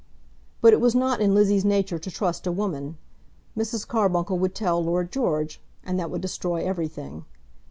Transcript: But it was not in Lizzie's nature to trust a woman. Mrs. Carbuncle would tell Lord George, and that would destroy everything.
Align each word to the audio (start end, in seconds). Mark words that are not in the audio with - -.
But 0.61 0.73
it 0.73 0.81
was 0.81 0.95
not 0.95 1.21
in 1.21 1.35
Lizzie's 1.35 1.63
nature 1.63 1.99
to 1.99 2.09
trust 2.09 2.47
a 2.47 2.51
woman. 2.51 2.97
Mrs. 3.55 3.87
Carbuncle 3.87 4.39
would 4.39 4.55
tell 4.55 4.83
Lord 4.83 5.11
George, 5.11 5.61
and 5.83 5.99
that 5.99 6.09
would 6.09 6.21
destroy 6.21 6.65
everything. 6.65 7.25